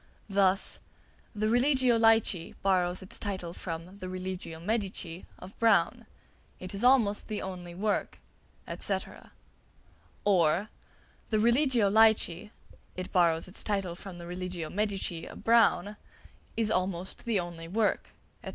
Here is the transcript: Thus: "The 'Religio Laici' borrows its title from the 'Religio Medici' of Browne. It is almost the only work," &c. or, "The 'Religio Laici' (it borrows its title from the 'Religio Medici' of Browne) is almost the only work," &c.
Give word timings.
Thus: 0.29 0.79
"The 1.35 1.47
'Religio 1.47 1.95
Laici' 1.95 2.55
borrows 2.63 3.03
its 3.03 3.19
title 3.19 3.53
from 3.53 3.99
the 3.99 4.09
'Religio 4.09 4.59
Medici' 4.59 5.27
of 5.37 5.53
Browne. 5.59 6.07
It 6.59 6.73
is 6.73 6.83
almost 6.83 7.27
the 7.27 7.39
only 7.43 7.75
work," 7.75 8.19
&c. 8.79 8.97
or, 10.25 10.69
"The 11.29 11.39
'Religio 11.39 11.87
Laici' 11.87 12.49
(it 12.95 13.11
borrows 13.11 13.47
its 13.47 13.63
title 13.63 13.93
from 13.93 14.17
the 14.17 14.25
'Religio 14.25 14.71
Medici' 14.71 15.27
of 15.27 15.43
Browne) 15.43 15.97
is 16.57 16.71
almost 16.71 17.25
the 17.25 17.39
only 17.39 17.67
work," 17.67 18.15
&c. 18.43 18.49